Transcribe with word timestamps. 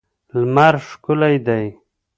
لمر 0.39 0.75
ښکلی 0.87 1.35
دی. 1.45 1.65